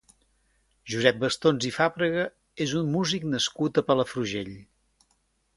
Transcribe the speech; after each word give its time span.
Josep 0.93 1.19
Bastons 1.23 1.67
i 1.69 1.71
Fàbrega 1.75 2.25
és 2.67 2.75
un 2.81 2.91
músic 2.97 3.31
nascut 3.37 3.81
a 3.83 3.85
Palafrugell. 3.91 4.55